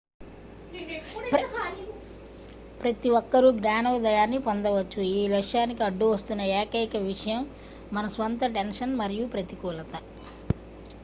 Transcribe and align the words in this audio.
ప్రతి 2.79 3.09
ఒక్కరూ 3.19 3.49
జ్ఞానోదయాన్ని 3.57 4.39
పొందవచ్చు 4.47 4.99
ఈ 5.11 5.21
లక్ష్యానికి 5.27 5.83
అడ్డువస్తున్న 5.83 6.49
ఏకైక 6.57 7.03
విషయం 7.07 7.43
మన 7.91 8.07
స్వంత 8.15 8.53
టెన్షన్ 8.57 8.95
మరియు 8.95 9.27
ప్రతికూలత 9.29 9.93